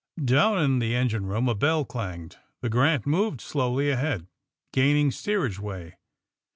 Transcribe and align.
Down 0.25 0.57
in 0.57 0.79
the 0.79 0.95
engine 0.95 1.27
room 1.27 1.47
a 1.47 1.53
bell 1.53 1.85
clanged. 1.85 2.37
The 2.61 2.69
'* 2.69 2.69
Grant" 2.71 3.05
moved 3.05 3.39
slowly 3.39 3.91
ahead, 3.91 4.25
gaining 4.73 5.11
steerage 5.11 5.59
way. 5.59 5.97